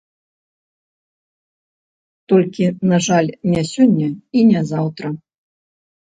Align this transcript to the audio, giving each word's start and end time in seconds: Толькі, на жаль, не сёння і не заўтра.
Толькі, 2.33 2.65
на 2.93 2.97
жаль, 3.09 3.29
не 3.53 3.63
сёння 3.75 4.09
і 4.09 4.39
не 4.51 4.61
заўтра. 4.73 5.07